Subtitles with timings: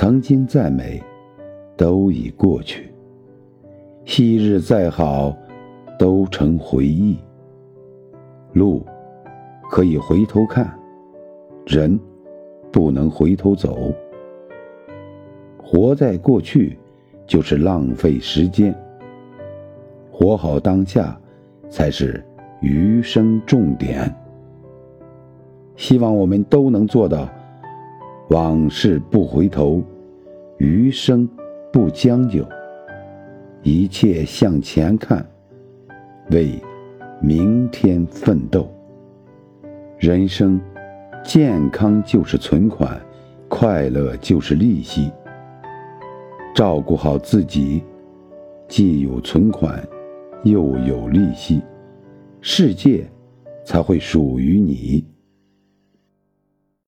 [0.00, 1.02] 曾经再美，
[1.76, 2.82] 都已过去；
[4.04, 5.36] 昔日再好，
[5.98, 7.18] 都成回忆。
[8.52, 8.86] 路
[9.68, 10.72] 可以回头看，
[11.66, 11.98] 人
[12.70, 13.92] 不能回头走。
[15.60, 16.78] 活在过去，
[17.26, 18.72] 就是浪费时间。
[20.12, 21.20] 活好当下，
[21.68, 22.24] 才是
[22.60, 24.14] 余生重点。
[25.74, 27.28] 希望我们都能做到：
[28.28, 29.82] 往事不回头，
[30.58, 31.26] 余生
[31.72, 32.44] 不将就，
[33.62, 35.26] 一切向前看，
[36.30, 36.60] 为
[37.22, 38.70] 明天奋斗。
[39.98, 40.60] 人生，
[41.24, 43.00] 健康就是存款，
[43.48, 45.10] 快乐就是利息。
[46.54, 47.82] 照顾好自己，
[48.68, 49.82] 既有存款，
[50.44, 51.62] 又有利息，
[52.42, 53.10] 世界
[53.64, 55.02] 才会属于你。